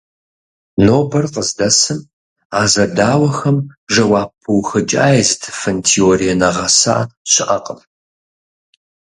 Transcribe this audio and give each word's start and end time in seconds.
Нобэр 0.85 1.25
къыздэсым 1.33 1.99
а 2.59 2.61
зэдауэхэм 2.71 3.57
жэуап 3.93 4.31
пыухыкӀа 4.41 5.05
езытыфын 5.21 5.77
теорие 5.85 6.35
нэгъэса 6.41 6.95
щыӀэкъым. 7.31 7.79